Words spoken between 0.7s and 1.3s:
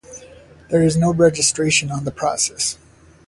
There is no